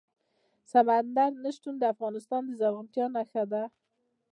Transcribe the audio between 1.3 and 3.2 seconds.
نه شتون د افغانستان د زرغونتیا